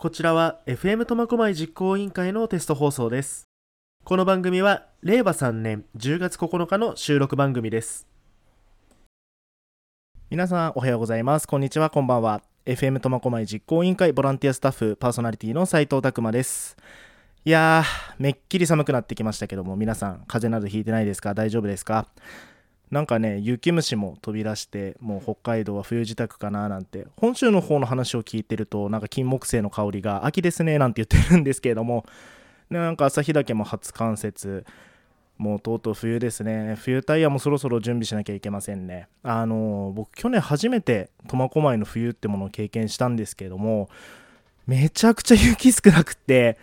[0.00, 3.48] こちらは FM 苫小牧実行委員会のテスト放送です。
[4.04, 8.06] この番組は令和3年10月9日の収録番組です。
[10.30, 11.48] 皆さんおはようございます。
[11.48, 11.90] こんにちは。
[11.90, 12.42] こんばんは。
[12.64, 16.76] FM 苫小牧実行委員会ボランティアスタッフパーソナリティの斉藤拓馬です。
[17.44, 21.34] いやーめっきり寒くなってきましたけども皆さん風邪などひいてないですか？
[21.34, 22.06] 大丈夫ですか？
[22.90, 32.06] なんかね雪虫も飛び出してもう北海道は冬支度かななんて本州の方の話を聞いてるとなんか金木犀の香りが秋ですねなんて言ってるんですけれども
[32.70, 34.64] なんか旭岳も初冠雪
[35.38, 36.76] もうとうとう冬ですね。
[36.80, 39.06] 冬タイヤもそろそろ準備しなきゃいけませんね。
[39.22, 43.88] あの僕去年初めて苫小牧の冬ってものを経験したんですけれども
[44.66, 46.58] めちゃくちゃ雪少なくって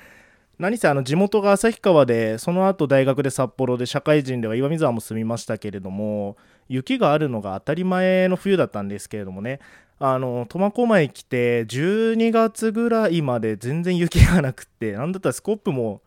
[0.58, 6.38] 何せあの地元が旭川でその後大学で札幌で社会人では岩見沢も住みましたけれども
[6.70, 9.60] 雪があるのが当たり前の冬だったんですけれどもね
[10.00, 16.02] 苫小牧来て12月ぐらいまで全然雪がなくってなんだったらスコップも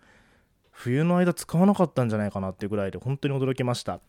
[0.71, 4.01] 冬の間使わなかったんじゃないかなっていうぐらいで本当に驚きました。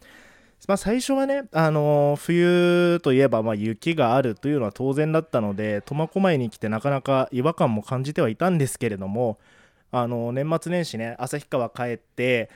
[0.68, 9.38] まあ、最初はね、あの冬といえばま雪があるというのは当然だったので苫小牧に来てなかなか違和感も感じてはいたんですけれども
[9.92, 12.50] あの年末年始ね旭川帰って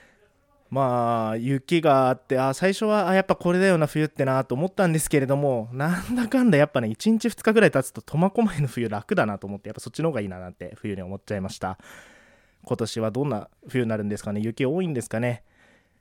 [0.70, 11.78] まあ雪があってあ最初はあやっぱこれだよな冬ってなと思ったんですけれどもなんだかんだやっぱね1日2日ぐらい経つと苫小牧の冬楽だなと思ってやっぱそっちの方がいいななんて冬に思っちゃいました。
[12.66, 14.40] 今年はどんな冬になるんですかね？
[14.40, 15.44] 雪多いんですかね？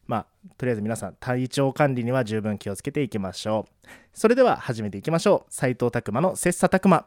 [0.06, 3.88] まあとりあえず皆さん体調管理には十分気をつけていきましょう。
[4.14, 5.52] それでは始めていきましょう。
[5.52, 7.06] 斉藤拓磨の切磋琢磨。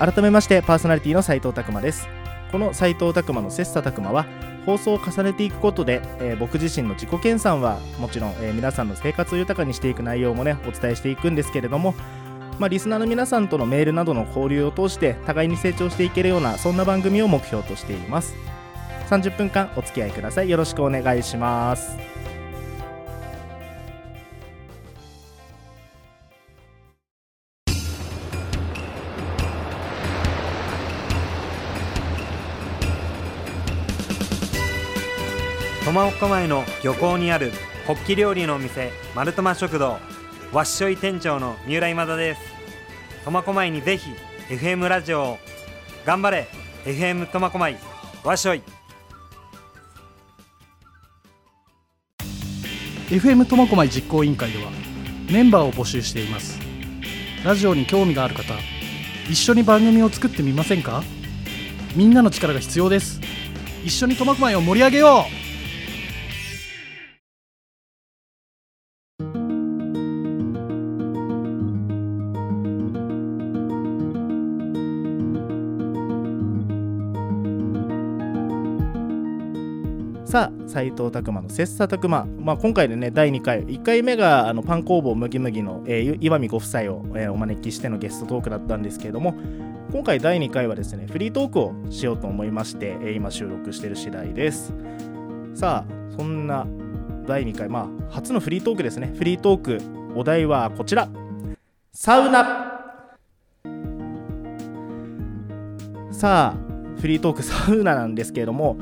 [0.00, 2.08] 改めましてパーソナリティの斉藤拓磨です。
[2.50, 4.24] この斉藤拓磨の切磋琢磨は
[4.64, 11.94] 放送を重ねていくことで、えー僕自身の自己研鑽はもちろん、えー皆さんの生活を豊かにしていく内容もねお伝えしていくんですけれども
[12.58, 18.34] まあ、リスナーの皆さんとのメールなどの交流を通して互いに成長していけるようなそんな番組を目標としています。
[19.08, 20.50] 30分間お付き合いください。
[20.50, 21.98] よろしくお願いします。
[35.92, 37.50] 苫小牧の漁港にある
[37.84, 39.98] ホッキ料理のお店マルトマ食堂。
[40.52, 42.40] わっしょい店長の三浦今田です。
[43.24, 44.08] 苫小牧にぜひ
[44.50, 45.38] FM ラジオを。
[46.06, 46.46] 頑張れ
[46.84, 47.76] FM 苫小牧。
[48.22, 48.62] わっしょい。
[53.08, 54.70] FM 苫小牧実行委員会では
[55.28, 56.60] メンバーを募集しています。
[57.44, 58.54] ラジオに興味がある方
[59.28, 61.02] 一緒に番組を作ってみませんか？
[61.96, 63.20] みんなの力が必要です。
[63.84, 65.39] 一緒に苫小牧を盛り上げよう。
[80.30, 83.64] さあ斉藤拓磨の切磋琢磨、まあ、今回でね第2回。
[83.64, 89.34] 1回目があのパン工房麦麦の、えー岩見ご夫妻を、えーお招きしてのゲストトークだったんですけれども
[89.90, 94.72] 今回第2回はですねフリートークをしようと思いまして、えー今収録している次第です。
[95.56, 96.64] さあそんな
[97.26, 97.68] 第2回。
[97.68, 99.12] まあ初のフリートークですね。
[99.16, 99.78] フリートーク
[100.14, 101.08] お題はこちら。
[101.92, 102.70] サウナ。
[106.12, 108.76] さあフリートークサウナなんですけれども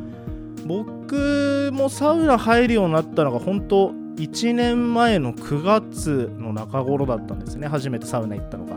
[0.68, 7.66] 僕もサウナ入るようになったのが本当1年前の9月の中頃だったんですね。
[7.68, 8.76] 初めてサウナ行ったのが。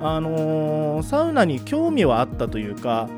[0.00, 3.08] あのーサウナに興味はあったというか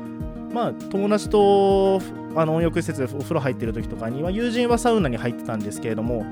[0.51, 2.01] まあ友達と
[2.35, 6.25] あの温浴施設でお風呂入ってる時とかには友人はサウナに入ってたんですけれども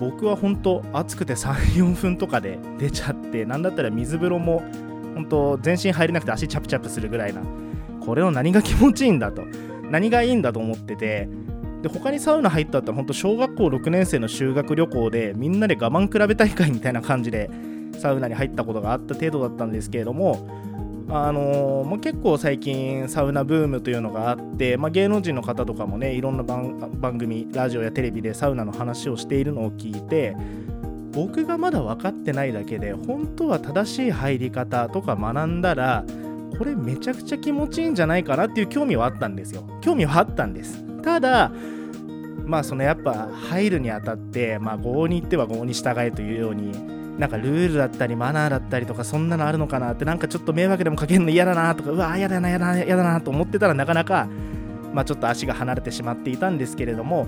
[0.00, 4.62] 僕は本当暑くて34分とかで出ちゃってなんだったら水風呂も
[5.14, 7.42] 本当全身入れなくて足チャプチャプするぐらいな
[8.04, 9.42] これの何が気持ちいいんだと。
[9.90, 11.28] 何がいいんだと思ってて
[11.82, 17.50] で他にサウナ入ったったら本当小学校6年生の修学旅行でみんなで我慢比べ大会みたいな感じで
[17.98, 20.48] サウナに入ったことがあった程度だったんですけれども
[21.10, 30.34] あのーもう結構最近サウナブームというのがあって、まあ、芸能人の方とかもねいろんな番組ラジオやテレビでサウナの話をしているのを聞いて
[31.12, 36.04] 僕がまだ分かってないだけで本当は正しい入り方とか学んだら
[36.56, 39.64] これめちゃくちゃ気持ちいいんじゃないかなっていう興味はあったんですよ。
[39.80, 40.82] 興味はあったんです。
[41.02, 41.50] ただ
[42.46, 46.72] まあそのやっぱ入るにあたってまあ合に行っては合に従えというように
[47.18, 54.28] なんかルールだったりマナーだったりとかそんなのあるのかなってなんかちょっと迷惑でもかけるの嫌だなとかうわ嫌だな嫌だな嫌だなと思ってたらなかなか
[54.92, 57.26] まあちょっと足が離れてしまっていたんですけれども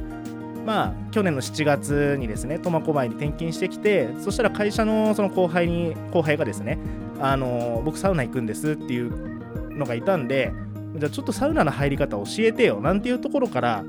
[0.66, 6.78] まあ去年の7月にですね苫小牧に転勤してきてそしたら会社のその後輩に後輩がですね
[7.20, 10.52] あの僕サウナ行くんですっていうのがいたんで
[10.96, 13.84] じゃあちょっとサウナの入り方教えてよなんていうところから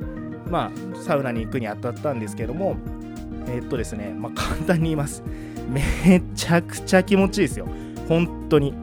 [0.50, 2.78] まあサウナに行くにあたったんですけども
[3.48, 5.24] えーっとですねまあ簡単に言います。
[5.70, 7.68] めちゃくちゃ気持ちいいですよ。
[8.08, 8.74] 本当に。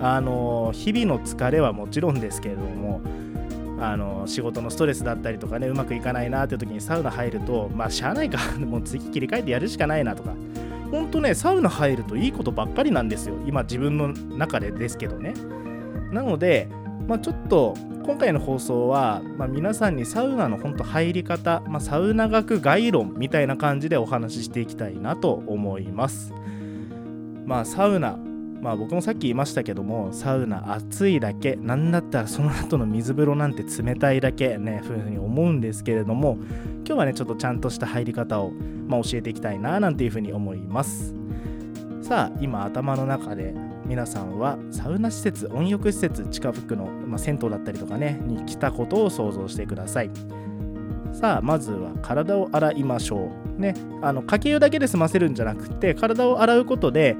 [0.00, 3.00] あの日々の疲れはもちろんですけれども
[3.80, 8.38] あの仕事のストレスだったりとかねうまくいかないなっていう時にサウナ入るとまあしゃあないか。
[8.60, 10.34] もう次切り替えてやるしかないなとか。
[10.90, 13.36] 本当ねサウナ入るといいことばっかりなんですよ。
[13.46, 15.34] 今自分の中でですけどね。
[16.12, 16.68] なので
[17.06, 17.74] まあちょっと
[18.04, 26.32] 今回の放送は、まあ、皆さんにサウナの本当入り方、まあ、サウナ学概論みたいな感じでお話ししていきたいなと思います。
[27.44, 28.18] まあサウナ
[28.60, 36.38] まあ僕もさっき言いましたけどもサウナ暑いだけなんだったらその後の水風呂なんて冷たいだけねふうに思うんですけれども
[36.86, 38.50] 今日はねちょっとちゃんとした入り方を、
[38.86, 41.14] まあ、教えていきたいななんていうふうに思います。
[42.02, 43.52] さあ今頭の中で
[43.84, 50.10] 皆さんはサウナ施設温浴施設近くの、まあ、銭湯だったりとかねに来たことを想像してください。
[51.12, 53.60] さあまずは体を洗いましょう。
[53.60, 57.16] ねあのかけ湯だけで済ませるんじゃなくて体を洗うことで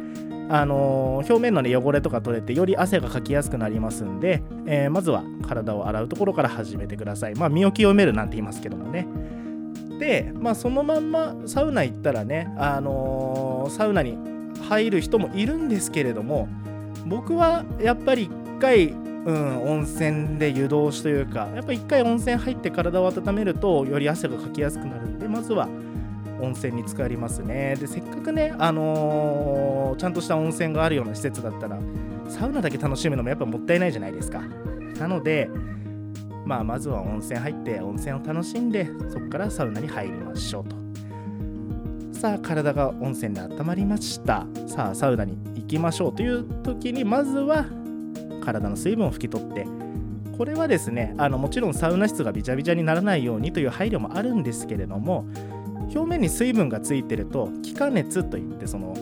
[0.48, 7.34] あの表面の、ね、汚れとか取れてより汗がかきやすくなりますんで、えーまずは体を洗うところから始めてください。
[7.34, 9.06] まあ身を清めるなんて言いますけどもね。
[9.98, 14.16] でまあそのまんまサウナ行ったらねあのーサウナに
[14.69, 16.49] 入る人もいるんですけれども
[17.06, 25.69] 僕はやっぱり一回、うん、温泉で湯通しというかやっぱ一回温泉入って体を温めるとより汗がかきやすくなるんでまずは
[26.40, 27.76] 温泉に浸かりますね。
[27.78, 31.78] でせっかくね、あのーちゃんとした温泉があるような施設だったら
[32.28, 34.42] サウナだけ楽しむのもやっぱもったいないじゃないですか。
[34.98, 35.48] なので
[36.44, 40.76] まあまずは温泉入って温泉を楽しんでそこからサウナに入りましょうと。
[42.12, 44.46] さあ体が温泉で温まりました。
[44.66, 47.64] さあサウナに行きましょうという時にまずは
[48.44, 49.66] 体の水分を拭き取って
[50.36, 55.26] これはですねあのもちろんサウナ室がびちゃびちゃにならないようにという配慮もあるんですけれども
[55.94, 58.94] 表面に水分がついてると気化熱といってその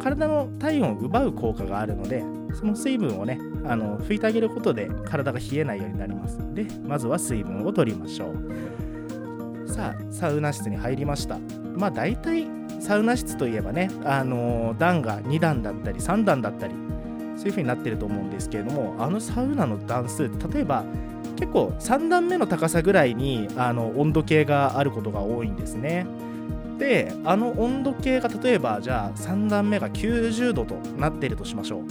[0.00, 6.38] 体の体温を奪う効果があるのでその水分をねあの拭いてあげることで体が冷えないようになります。
[6.38, 9.68] のでまずは水分を取りましょう。
[9.68, 11.38] さあサウナ室に入りました。
[11.76, 12.46] まあ大体
[12.80, 16.74] サウナ室といえばねあの段が2段だったり3段だったり
[17.36, 20.84] そういう風になってると思うんですけれどもあのサウナの段数例えば
[21.36, 26.06] 結構3段目の高さぐらいにあの温度計があることが多いんですね。
[26.80, 31.84] であの温度計が例えばじゃあ3段目が90度となっているとしましょう。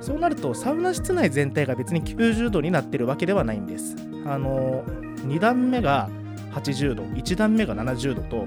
[0.00, 3.96] そうなるとサウナ室内全体が別に90度になってるわけではないんです。
[4.26, 4.82] あの
[5.26, 6.08] 2段目が
[6.52, 8.46] 80度1段目が70度と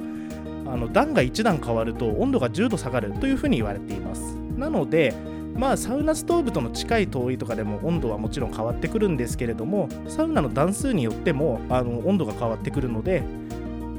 [0.65, 4.35] あの段が1段変わると温度が10度下がるというふうに言われています。
[4.57, 5.13] なので
[5.55, 13.21] まあサウナストーブとの近い遠いとかでも温度はもちろん変わってくるんですけれどもサウナの段数によってもあの温度が変わってくるので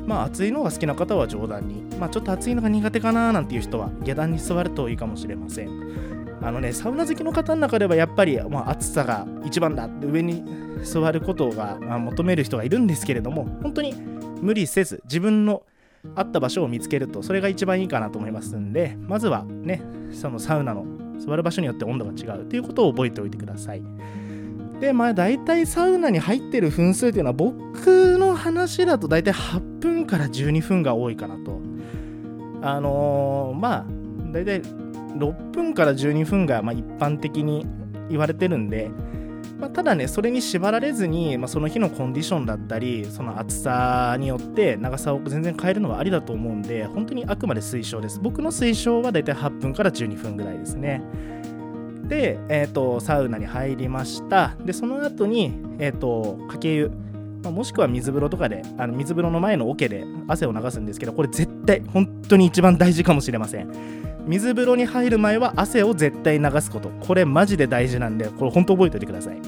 [0.06, 6.02] まあ暑いのが好きな方は冗談にまあちょっと暑いのが苦手かななんていう人は下段に座るといいかもしれません。
[6.42, 10.42] あのねサウナ好きの方の中ではやっぱり、まあ、暑さが一番だって上に
[10.82, 13.94] 座ることが、まあ求める人がいるんですけれども本当に
[14.40, 15.62] 無理せず自分の
[16.16, 20.84] 合った場所を見つけるとそれが一番いいかなと思いますんでまずはねそのサウナの
[21.20, 23.82] 座る場所によって温度が違うということを覚えておいてください。
[24.82, 31.60] でまあ大体サウナに入ってる分数っていうのは僕の話だと大体8分から12分が多いかなと。
[32.62, 33.86] あのーまあ
[34.32, 37.64] 大体6分から12分がま一般的に
[38.10, 38.90] 言われてるんで、
[39.60, 48.18] まあ、ただねそれに縛られずに、まあ、その日のコンディションだったりその暑さによって長さを全然変えるのはありだと思うんで本当にあくまで推奨です。
[48.20, 51.02] 僕の推奨はだいたい8分から12分ぐらいですね。
[52.12, 54.54] で、えー、とサウナに入りました。
[54.62, 56.90] でその後に、えー、とかけ湯。
[57.42, 63.72] まあもしくは水風呂とかであの水風呂の前の桶で汗を流すんですけどこれ絶対本当に一番大事かもしれません。
[64.26, 66.90] 水風呂に入る前は汗を絶対流すこと。
[67.00, 69.40] これマジで大事なんでこれ本当覚えておいてください。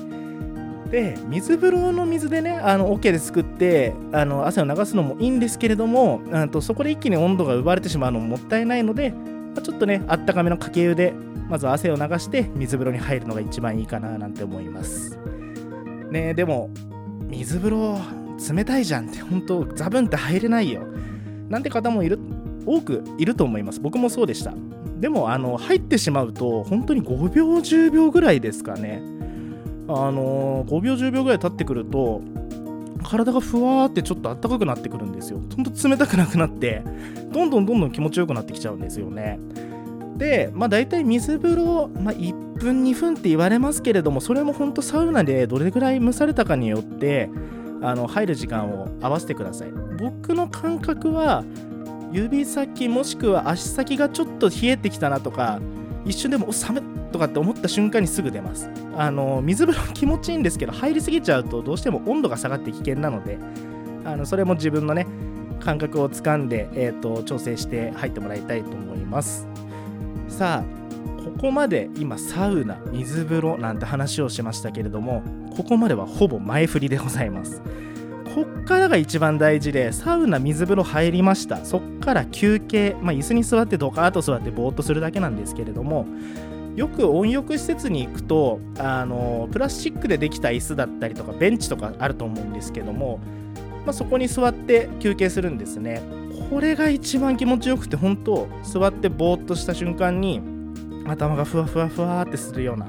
[0.90, 9.12] で水風呂の水でねあの桶ですくってあの汗を流すのもいいんですけれどもうんとそこで一気に温度が奪われてしまうのももったいないので、
[9.54, 11.12] まちょっとねあったかめのかけ湯で
[11.48, 15.18] まず汗を流して水風呂に入るのが一番いいかななんて思います。
[16.10, 16.70] ねでも
[17.28, 17.98] 水風呂
[18.52, 20.82] 冷たいじゃんって本当ザブンって入れないよ。
[21.48, 22.18] なんて方もいる
[22.66, 23.80] 多くいると思います。
[23.80, 24.54] 僕もそうでした。
[25.00, 29.02] でもあの入ってしまうと本当に5秒10秒ぐらいですかね。
[29.88, 32.22] あの5秒10秒ぐらい経ってくると
[33.02, 35.40] 体がふわーってちょっとあったかくなってくるんですよ。
[35.54, 36.82] ほんと冷たくなくなって
[37.32, 39.38] どんどんどんどん気持ちよくなってきちゃうんですよね。
[40.16, 47.30] でまあ大体水風呂、まあ、1分2分って言われますけれどもそれも本当サウナでどれぐらい蒸されたかによって
[47.82, 49.70] あの入る時間を合わせてください。
[49.98, 51.44] 僕の感覚は
[52.12, 55.60] 指先もしくは足先がちょっと冷えてきたなとか
[56.04, 58.70] 一瞬でもお寒っとかって思った瞬間にすぐ出ます。
[58.96, 63.38] あの水風呂気持ちいいんですけど入りすぎちゃうとどうしても温度が下がって危険なので
[64.04, 65.06] あのそれも自分のね
[65.60, 69.48] 感覚をつかんで、えーと、調整して入ってもらいたいと思います。
[70.28, 75.22] さあここまで今サウナ水風呂なんて話をしましたけれども
[75.56, 77.62] ここまではほぼ前振りでございます。
[78.34, 81.64] こっからが一番大事でサウナ水風呂入りました。
[81.64, 86.06] そっから休憩、まあ、椅子に座ってドカーッと座ってぼーっとするだけなんですけれども
[86.74, 93.20] よく温浴施設に行くとあのプラスチックでできた椅子だったりとかベンチとかあると思うんですけども、
[93.86, 96.02] まあ、そこに座って休憩するんですね。
[96.54, 100.40] これが一番気持ちよくて本当座ってぼーっとした瞬間に
[101.04, 102.86] 頭がふわふわふわってするような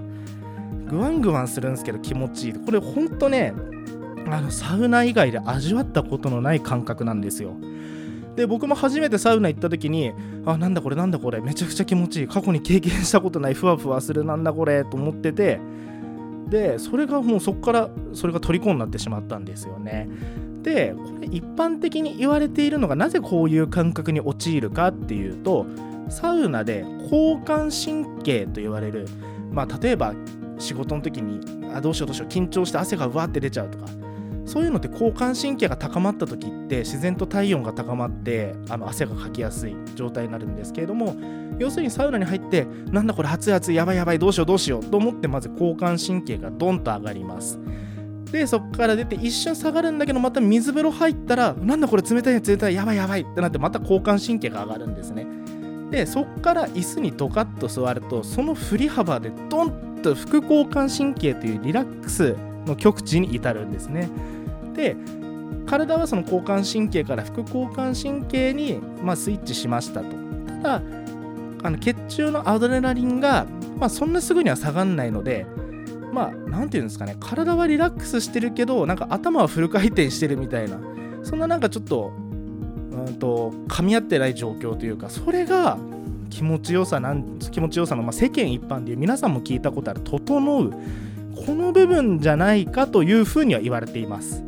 [0.88, 2.54] グワングワンするんですけど気持ちいい。
[2.54, 3.56] これほんとね
[4.30, 7.56] あのサウナ以外で味わったことのない感覚なんですよ。
[8.36, 10.12] で僕も初めてサウナ行った時に
[10.46, 12.28] あなんだこれなんだこれめちゃくちゃ気持ちいい。
[12.28, 15.60] 過去に経験したことないふわふわするなんだこれと思ってて
[16.50, 20.08] でそれがもうそこからそれが虜になってしまったんですよね。
[20.66, 25.68] でこれ一般的に言われているのがなぜこういう感覚に陥るかっていうと
[26.10, 29.06] サウナで交感神経と言われる
[29.52, 30.16] まあ例えば
[30.58, 33.86] 仕事の時にあどうしようどうしよう緊張して汗がうわって出ちゃうとか
[34.46, 41.16] そういうのって交感神経が高まった時って自然と体温が高まってあの汗がかきやすい状態になるんですけれども
[41.60, 47.60] 要するにサウナに入ってなんだこれ熱い熱いやばいやばいどうしようどうしようと思ってまず交感神経がドンと上がります。
[48.32, 55.26] でそこから出て一瞬下がるんだけどまた水風呂入ったらなんだこれ冷たい冷たいやばいやばいってなってまた交感神経が上がるんですね。
[55.92, 64.10] でそこから椅子にドカッと座るとその振り幅でドンと副交感神経というリラックスの極致に至るんですね。
[64.74, 64.98] で
[65.68, 70.08] 体はその交感神経から副交感神経に、まあ、スイッチしましたと。
[70.62, 70.82] ただ
[71.64, 75.48] あの血中のアドレナリンが、まあ、そんなすぐには下がんないので
[76.16, 80.80] まあ何て言うんですかね体はリラックスしてるけどなんか頭はフル回転してるみたいな
[81.24, 82.12] そんななんかちょっと
[82.92, 85.78] うんと噛み合ってない状況というかそれが
[86.30, 90.72] 気持ちよさなん気持ちよさの、まあ、世間一般で皆さんも聞いたことある「整う」
[91.36, 94.42] この部分じゃないかというふうには言われています。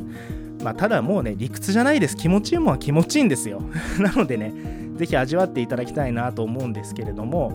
[0.62, 2.16] まあ、ただもうね、理屈じゃないです。
[2.16, 3.62] 気持ちいいもんは気持ちいいんですよ。
[4.00, 4.52] なのでね、
[4.96, 7.52] ぜひ味わっていただきたいなと思うんですけれども、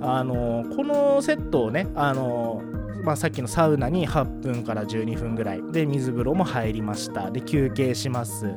[0.00, 2.60] あのこのセットをね、あの
[3.02, 7.30] まあ、さっきのサウナに8分から12分ぐらいで水風呂も入りました。
[7.30, 8.54] で休憩します。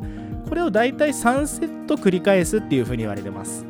[0.47, 3.65] これをだいたい3セット繰り返すっていうふうに言われてます。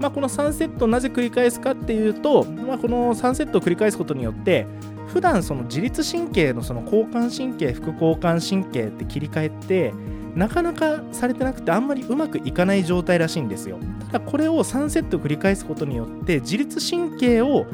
[0.00, 4.66] まあ、この3セットをなぜ繰り返すかっていうと、まあ、この3セットを繰り返すことによって
[5.08, 9.92] 普段その自律神経のその交感神経副交感神経って切り替えて
[10.34, 13.78] なかなかされてなくてあんまりうまくいかない状態らしいんですよ。
[14.10, 17.66] ただこれを3セット繰り返すことによって自律神経を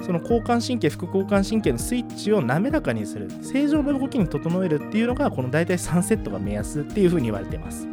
[0.00, 7.86] その交感神経副交感神経のスイッチを滑らかにする正常な動きに整えるっていうのがこの大体3セットが目安っていうふうに言われてます。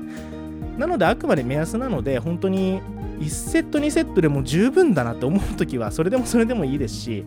[0.78, 2.82] なのであくまで目安なので本当に
[3.20, 7.26] 1セット2セットでも十分だなって思う時はそれでもそれでもいいですし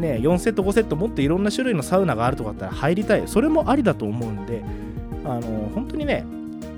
[0.00, 3.22] ね、4セット5セットもっといろんな種類のサウナがあるとかだったら入りたい。
[3.26, 4.64] それもありだと思うんで
[5.24, 6.24] あの本当にね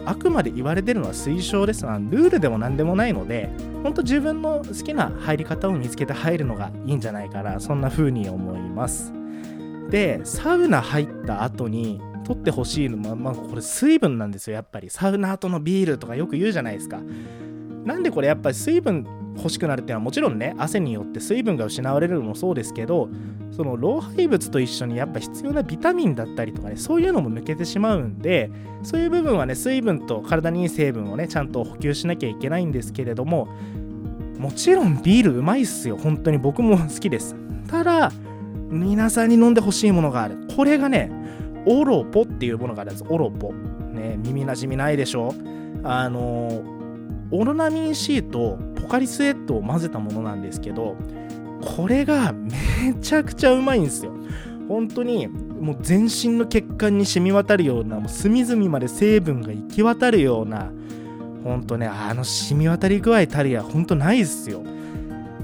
[0.05, 1.85] あくまで言われてるのは推奨です。
[1.85, 3.49] ルールでも何でもないので
[3.83, 9.13] 本当自分の好きな入り方を見つけて入るのがいいんじゃないかなそんな風に思います。
[9.91, 14.91] でサウナ入った後に取ってほしいのは、まあ、これ水分なんですよやっぱり。
[14.91, 17.01] サウナ後のビールとかよく言うじゃないですか。
[17.85, 23.09] なんでこれやっぱり水分欲しくなるっていうのはもちろんね汗によって水分が失われるのもそうですけど
[23.51, 28.51] その老廃物と一緒にやっぱ必要なビタミンだったりとかねそういうのも抜けてしまうんで
[28.83, 33.49] そういう部分はね水分と体にいい成分をねちゃんと補給しなきゃいけないんですけれども
[34.39, 35.97] もちろんビールうまいっすよ。
[35.97, 37.37] 本当に僕も好きです。
[37.69, 38.11] ただ
[38.69, 40.37] 皆さんに飲んでほしいものがある。
[40.57, 41.13] これがね
[41.65, 43.05] オロポっていうものがあるんです。
[43.09, 43.53] オロポ。
[43.53, 45.33] ね耳なじみないでしょ？
[45.85, 46.72] あの
[47.33, 50.97] オロナミン C とポカリスエットを混ぜたものなんですけど
[51.77, 54.13] これがめちゃくちゃうまいんですよ。
[54.69, 60.73] 本当にもう全身の血管に染み渡るようなもう隅々まで成分が行き渡るような
[61.45, 64.63] 本当ねあの染み渡り具合たるや本当ないですよ。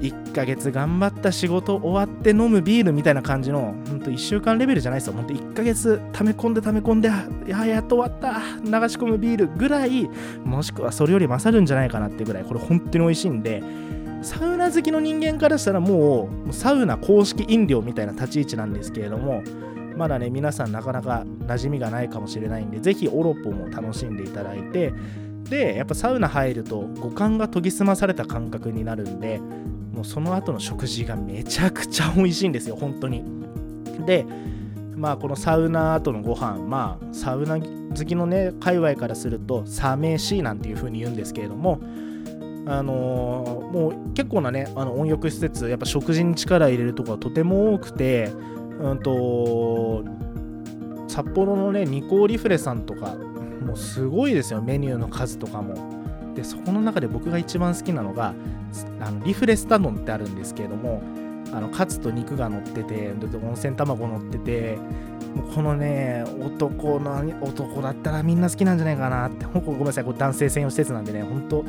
[0.01, 5.15] 1ヶ月頑張った仕事終わって飲むビールみたいな感じのほんと1週間レベルじゃないですよ。
[5.15, 8.39] ほんと1ヶ月溜め込んで溜め込んでいややっと終わった。
[8.63, 10.09] 流し込むビールぐらい
[10.45, 12.45] もしくはそれより勝るんじゃないかなってぐらい。
[12.45, 13.63] これ本当に美味しいんで
[14.23, 19.43] サウナ好きの人間からしたらもうサウナ公式飲料みたいな立ち位置なんですけれども
[19.97, 24.93] まだね皆さんなかなか馴染みがないかもしれないんでぜひオロポも楽しんでいただいて
[25.45, 29.41] でやっぱサウナ入ると五感が研ぎ澄まされた感覚になるんで
[29.99, 33.25] もうその後の食事がめちゃくちゃ美味しいんですよ本当に。
[34.07, 34.25] で
[34.95, 41.81] まあこのサウナ後のご飯まあサウナ好きのね界隈からするとサメシなんていう風に言うんですけれども
[42.67, 48.31] あのーもう結構なねあの温浴施設やっぱ食事に力入れるところがとても多くて
[48.81, 50.05] うんと
[51.09, 53.17] 札幌のねニコーリフレさんとか
[53.67, 55.98] もうすごいですよメニューの数とかも。
[56.39, 58.33] でそこの中で僕が一番好きなのが
[59.01, 61.03] あのリフレスタ丼ってあるんですけれども
[61.53, 64.77] あのカツと肉が乗ってて温泉卵乗ってて
[65.35, 71.65] もうこのね男の男だったらみんな好きなんじゃないかなってごめんなさいこれ男性専用施設なんでね本当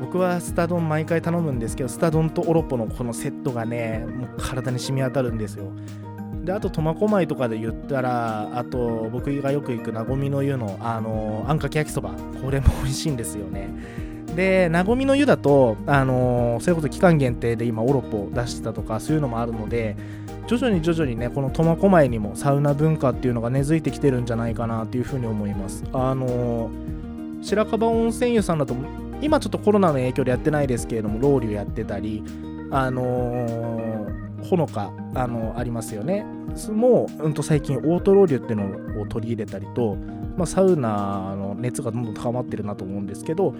[0.00, 5.70] 僕はスタ丼毎回頼むんですけどスタ丼とオロポのこのセットがねもう体に染み渡るんですよ。
[6.50, 12.10] であと苫小牧とかで言ったらあと僕がよく行くなごみの湯のあのあんかけ焼きそば。
[12.42, 13.68] これも美味しいんですよね。
[14.34, 19.96] でなごみの湯だとあのそれこそ期間限定で今オロポ出してたとかそういうのもあるので
[20.48, 25.84] 徐々に徐々にねこの苫小牧にもサウナ文化っていうのが根付いてきてるんじゃないかなというふうに思います。
[25.92, 26.70] あの
[27.42, 28.74] 白樺温泉湯さんだと
[29.22, 32.24] 今ちょっとコロナの影響でやってないですけれどもロウリュやってたり
[32.72, 33.89] あのー、
[34.42, 36.24] ほのかあのありますよね。
[36.72, 39.96] もう、うん、と最近オートロウリュっていうのを取り入れたりと、
[40.36, 43.54] まあ、サウナの熱がどんどん高まってるなと思うんですけど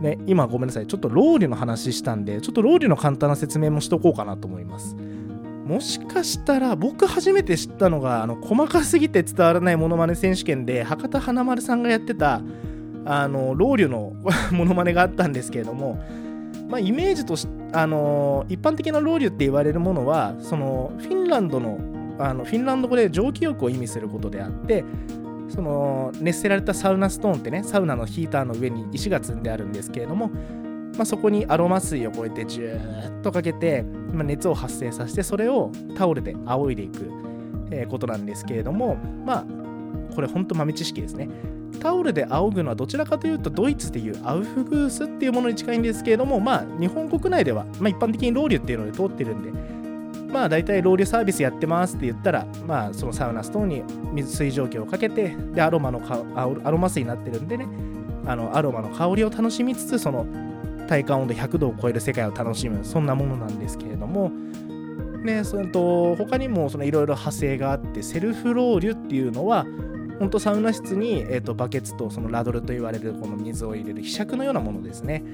[0.00, 0.86] ね、今ごめんなさい。
[0.86, 4.94] ちょっとロウリュの話したんでちょっとロウリュの簡単な説明もしとこうかなと思います。
[5.66, 12.40] もしかしたら僕初めて知ったのがあの細かすぎて伝わらないモノマネ選手権で博多華丸さんがやってた
[13.04, 14.12] あのロウリュの
[14.52, 16.00] モノマネがあったんですけれども
[16.68, 21.78] まあ、イメージとしあの一般的なロウリュって言われるものはそのフィンランドの
[22.18, 24.84] あのフィンランド語で蒸気浴を意味することであって
[25.50, 37.10] その熱せられたサウナストーンってねサウナのヒーターの上に石が積んであるんですけれども、まあ、そこにアロマ水をこうやってジューッとかけて、まあ、熱を発生させてそれをタオルで仰いでいく、
[37.70, 39.44] えーことなんですけれどもまあ
[40.14, 41.28] これ本当豆知識ですね。
[41.86, 49.52] タオルで仰ぐのはどちらかというとドイツでいうアウフグースっていうものに近いんですけれどもまあ日本国内では、まあ、一般的にロウリュっていうので通ってるんで
[50.32, 57.68] まあ大体ロウリュサービスやってますって言ったらまあそのサウナストーンに水水蒸気をかけてでアロマのかアロマ水になってるんでね
[58.26, 60.26] あのアロマの香りを楽しみつつその
[60.88, 64.30] 体感温度100度を超える世界を楽しむそんなものなんですけれども
[65.24, 69.64] ねそれと他にもいろいろ派生があってセルフロウリュっていうのは
[70.18, 75.24] 本当サウナ室に、えー、とバケツとそのラドルと言われるこの水を入れる柄杓のようなものですね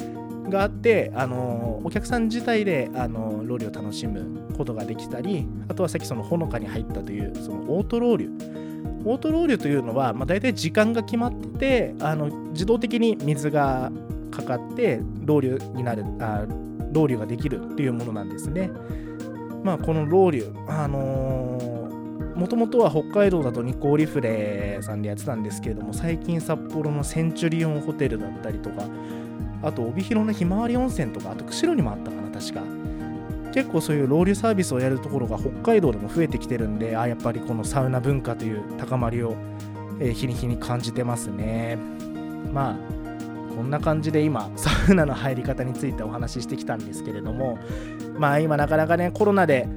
[0.49, 8.62] があって、あのお客さん自体で、あのロウリュを楽しむことができたりあとはさっきそのほのかに入ったというそのオートロウリュ。
[9.05, 13.90] オートロウリュというのは、まあ、大体時間が決まっててあの自動的に水が
[14.31, 16.47] かかってロウリュになるあ
[16.92, 18.71] ロウリュができるっていうものなんですね。
[19.64, 21.82] まあこのロウリュあの
[22.35, 28.87] もともとは北海道だとニコーリフレさんでやってたんですけれども最近札幌のセンチュリオンホテルだったりとか
[29.62, 32.62] あと帯広のひまわり温泉とかあと釧路にもあったかな確か。
[33.53, 39.37] 結構そういうロウリュサービスをやるところが北海道でも増えてきてるんであやっぱりこのサウナ文化という高まりを、
[40.01, 41.77] え日に日に感じてますね。
[42.51, 43.03] まあ
[43.55, 47.59] こんな感じで今サウナの入り方についてお話ししてきたんですけれども
[48.18, 49.68] まあ今なかなかねコロナで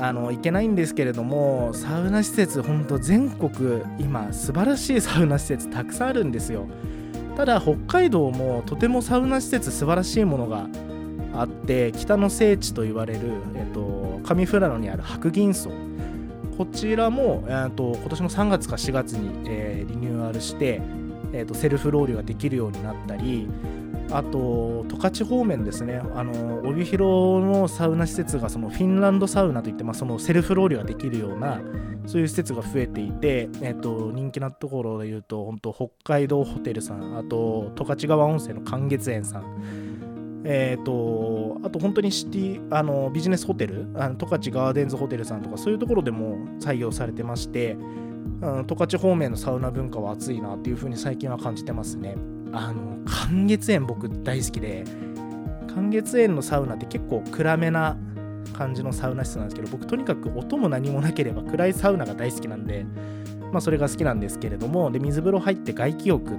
[0.00, 6.66] あの行けないんですけれどもサウナ施設ほんと全国今素晴らしいサウナ施設たくさんあるんですよ。
[7.36, 10.68] ただ北海道もとてもサウナ施設素晴らしいものが
[11.34, 13.20] あって北の聖地と言われる、
[13.54, 15.70] えっと、上富良野にある白銀荘。
[16.56, 20.80] こちらも、えっと、今年の3月か4月に、えーリニューアルして、
[21.32, 23.48] えっと、セルフロウリュができるようになったり
[24.10, 26.00] あと十勝方面ですね。
[26.14, 31.60] あの帯広のサウナ施設がそのフィンランドサウナといって、まあ、そのセルフロウリュができるような
[32.06, 39.96] そういう施設が増えていて、えっと、人気なところで言うと本当北海道ホテルさんあと十勝川温泉の寒月園さん。
[40.48, 47.76] えっ、とあと本当にシティあのビジネスホテルあの十勝ガーデンズホテルさんとかそういうところでも採用されてまして
[48.40, 52.14] 十勝方面のサウナ文化は熱いなっていう風に最近は感じてますね。
[52.52, 54.84] あの寒月園僕大好きで
[55.74, 57.96] 寒月園のサウナって結構暗めな
[58.52, 62.86] 感じのサウナ室なんですけど僕とにかく音も何もなければ暗いサウナが大好きなんで、
[63.52, 66.38] まあ、それが好きなんですけれどもで水風呂入って外気浴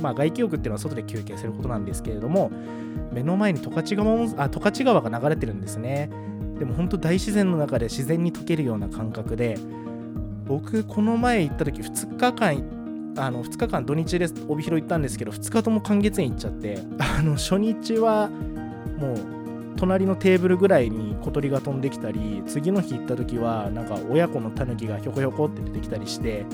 [0.00, 2.50] まあ外気浴っていうのは外で休憩することなんですけれども
[3.12, 6.10] 目の前に十勝川あ十勝川が流れてるんですね。
[6.58, 9.58] でも本当大自然の中で自然に溶けるような感覚で
[10.46, 12.75] 僕この前行った時2日間行っ
[13.16, 18.28] あの2日間土日で帯広行ったんですけど2日とも寒月園行っちゃってあの初日は
[18.98, 19.36] もう
[19.76, 26.46] 隣のテーブルぐらいに小鳥が飛んできたり次の日行った時はなんか親子のタヌキがひょこひょこって出てきたりして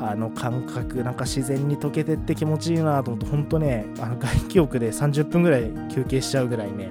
[0.00, 6.90] あの感覚なんか自然に溶けてって気持ちいいなと思って本当ねあの外気浴で30分ぐらい休憩しちゃうぐらいね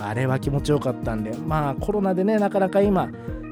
[0.00, 3.08] あれは気持ちよかったんでまあコロナでねなかなか今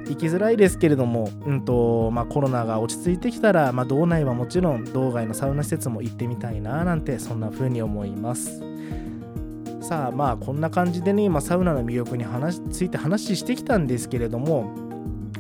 [0.09, 8.62] 行きづらいですけれども、うんとまあ、コロナが落ち着いてきたら、まあ、道内はもちろん道外のサウナ施設も行ってみたいななんてそんな風に思います。
[9.81, 14.73] さあまあこんな感じでね今サウナの魅力に話ついて話してきたんですけれども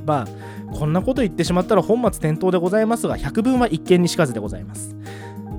[0.04, 0.26] まあ
[0.72, 4.94] こんなこと言ってしまったら本末転倒でございますが百聞は一見にしかずでございます。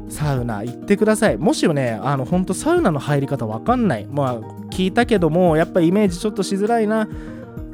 [0.10, 1.38] サウナ行ってください。
[1.38, 4.08] もしよねあの本当サウナの入り方わかんない。
[4.10, 4.40] まあ
[4.72, 7.10] 聞いたけどもやっぱイメージちょっとしづらいな。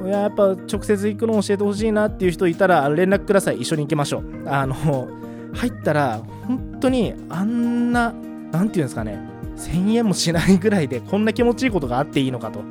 [0.03, 3.57] いややっぱ直接行くの教えてほしいなっていう人いたら連絡ください。
[3.61, 4.49] 一緒に行きましょう。
[4.49, 4.75] あの
[5.53, 8.13] 入ったら本当にあんな
[8.51, 9.19] 何て言うんですかね。
[9.55, 12.61] 1000円もしないぐらいでこんな気持ちいいことがあっていいのかと。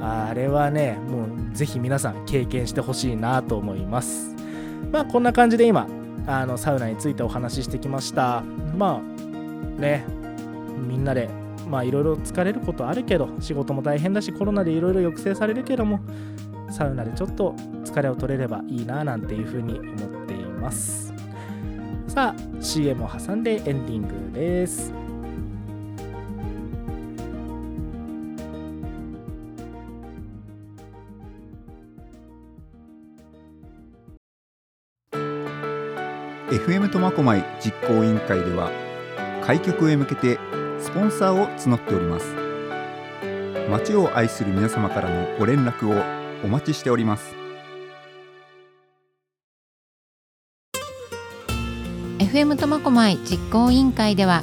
[0.00, 4.34] あれはねもうぜひ皆さん経験してほしいなと思います。
[4.92, 5.86] まあこんな感じで今
[6.26, 8.42] あのサウナについてお話ししてきました。
[8.76, 10.04] まあね
[10.88, 11.28] みんなで
[11.68, 16.00] まあいろいろ疲れることあるけど仕事も大変だしコロナでいろいろ抑制されるけども
[16.70, 17.54] サウナでちょっと
[17.84, 21.12] 疲れを取れればいいななんていうふうに思っています。
[22.08, 24.90] さあ CM を挟んでエンディングです
[36.50, 38.70] 「FM 苫小牧実行委員会」では
[39.44, 40.38] 開局へ向けて
[40.88, 42.34] スポンサーを募っております。
[43.68, 46.02] 町を愛する皆様からのご連絡を
[46.42, 47.36] お待ちしております。
[52.18, 54.42] FM 苫小牧実行委員会では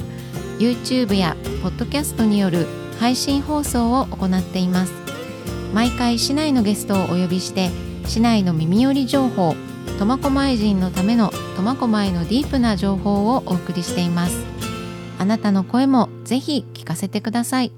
[0.60, 2.68] YouTube やポッドキャストによる
[3.00, 4.92] 配信放送を行っています。
[5.74, 7.70] 毎回市内のゲストをお呼びして
[8.06, 9.56] 市内の耳寄り情報
[9.98, 14.65] 苫小牧人のための苫小牧のディープな情報をお送りしています。
[15.18, 17.72] あなたの声もぜひ聞かせてください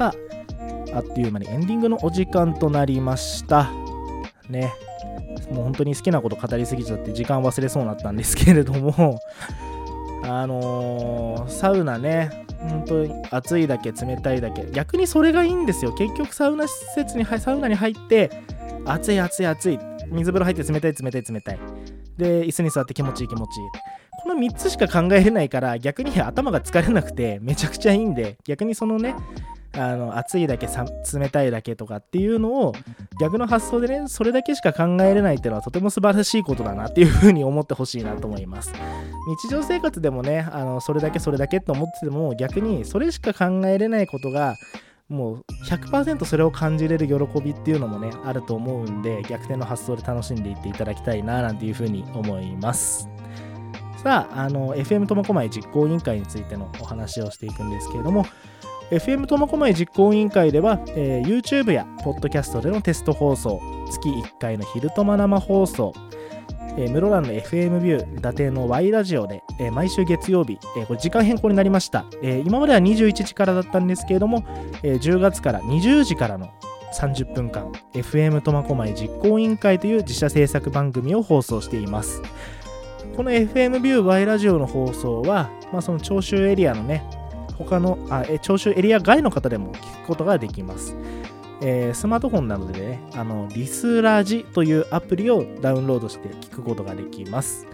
[0.00, 0.14] さ
[0.94, 3.70] あ、あっという間にエンディングのお時間となりました。
[4.48, 4.72] ね。
[5.50, 9.20] もう本当に好きなこと語りすぎちゃって時間忘れそうになったんですけれども、
[10.30, 15.92] あのーサウナね、本当に暑いだけ冷たいだけ、逆にそれがいいんですよ。
[15.92, 18.30] 結局サウナ施設に入、サウナに入って、
[18.86, 21.58] 暑い暑い暑い、水風呂入って冷たい冷たい冷たい。
[22.16, 23.68] で、椅子に座って気持ちいい気持ちいい。
[24.22, 29.14] この3つしか考えれないから逆に頭が疲れなくてめちゃくちゃいいんで逆にそのね
[29.72, 32.72] あの暑いだけ冷たいだけとかっていうのを
[33.20, 38.72] 逆の発想でねそれだけしか考えれないっていうのはとても素晴らしいことだなっていうふうに思ってほしいなと思います。
[39.42, 44.56] 日常生活でもねあのそれだけそれだけと思ってても逆にそれしか考えれないことが
[45.08, 53.08] もう100%それを感じれる喜びっていうのもねあると思うんで逆転の発想で楽しんでいっていただきたいななんていうふうに思います。
[54.02, 58.24] さあ、あの、FM 苫小牧実行委員会についてのお話をしていくんですけれども、
[58.90, 65.92] FM 苫小牧実行委員会では、えー YouTube や Podcast でのテスト放送、月1回の昼トマ生放送、
[66.76, 74.44] えー室蘭の FM ビュー、伊達の Y ラジオで、えー毎週月曜日、えーこれ時間変更になりました、えー今までは21時からだったんですけれども、
[74.82, 76.52] えー10月から20時からの
[76.92, 82.20] 30分間 FM 苫小牧実行委員会という自社制作番組を放送しています。
[83.16, 87.04] この FM ビュー Y ラジオの放送は、まあ、その聴衆エリアのね、
[87.64, 90.96] 他のあ聴衆エリア外の方でも聞くことができます。
[91.62, 97.66] えースマートフォンなどでね、あのリスラジというアプリをダウンロードして聞くことができます。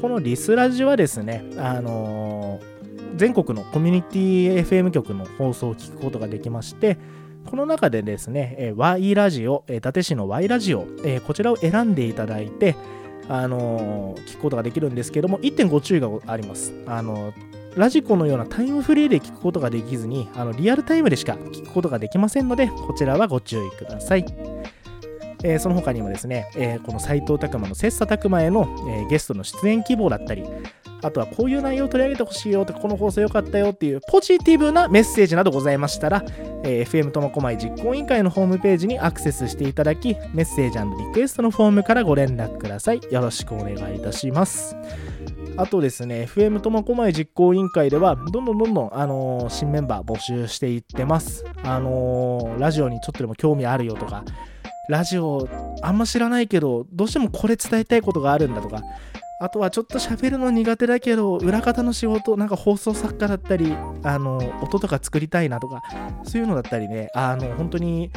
[0.00, 2.80] このリスラジはですね、あのー
[3.16, 6.96] 全国のコミュニティ FM 局の放送を聞くことができまして、
[7.50, 12.76] この中でですね、えー Y ラジオ、えー伊達市の Y ラジオ、えーこちらを選んでいただいて、
[13.28, 16.72] あのー聞くことができるんですけども、1.5注意があります。
[16.86, 24.24] あのーラジコのようなタイムフリーで聞くことができずにあのリアルタイムでしか聞くことができませんのでこちらはご注意ください。
[25.42, 30.44] えーその他にもですね、えーこの斎藤拓磨の切磋琢磨への、えーゲストの出演希望だったり、
[31.02, 36.22] あとはこういう内容を取り上げてほしいよとか、この放送良かったよっていうポジティブなメッセージなどございましたら、
[36.62, 43.00] えー FM 苫小牧実行委員会のホームページにアクセスしていただき、メッセージリクエストのフォームからご連絡ください。
[43.10, 44.76] よろしくお願いいたします。
[45.56, 51.44] あとですね、FM 苫小牧実行委員会では、どんどんどんどん、あのー新メンバー募集していってます。
[51.62, 54.24] あのーラジオにちょっとでも興味あるよとか、
[54.88, 55.48] ラジオ
[55.82, 58.82] あんま知らないけど、どうしてもこれ伝えたいことがあるんだとか、
[59.42, 65.82] あとはちょっと喋るの苦手だけど、裏方の仕事、なんか放送作家だったり、あの、音とか作りたいなとか、
[66.24, 68.10] そういうのだったりね、あの、本当に、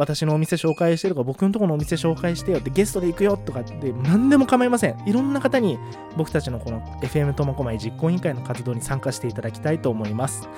[0.00, 4.96] 私のお店紹介してとか、僕のところのお店紹介してよって、ゲストで行くよとかって、何でも構いません。
[5.06, 5.78] いろんな方に、
[6.16, 10.48] 僕たちのこの FM 苫小牧実行委員会の活動に参加していただきたいと思います。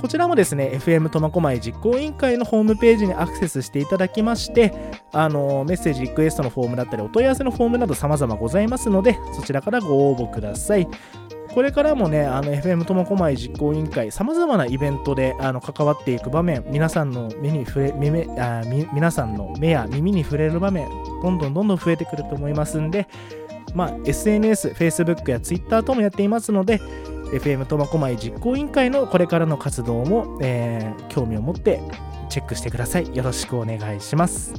[0.00, 4.72] こちらもですね、FM 苫小牧実行委員会のホームページにアクセスしていただきまして、
[5.12, 10.88] あのメッセージリクエストのフォームだったり、お問い合わせのフォームなど様々ございますので、そちらからご応募ください。
[11.54, 20.88] これからもね、あの FM 苫小牧実行委員会、さまざまなイベントであの関わっていく場面、皆さんの目に触れ、目目あ皆さんの目や耳に触れる場面、
[21.22, 23.08] どんどんどんどん増えてくると思いますんで、
[23.74, 26.80] まあ、SNS、Facebook や Twitter ともやっていますので、
[27.32, 31.80] FM 苫小牧実行委員会のこれからの活動も、えー興味を持って
[32.28, 33.16] チェックしてください。
[33.16, 34.54] よろしくお願いします。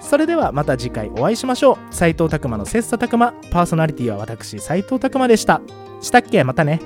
[0.00, 1.94] それではまた次回お会いしましょう。
[1.94, 5.60] 斉藤拓磨の切磋琢磨、パーソナリティは私、斉藤拓磨でした。
[6.02, 6.44] したっけ？
[6.44, 6.80] またね。